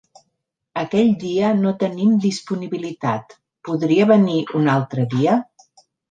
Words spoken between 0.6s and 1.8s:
Aquell dia no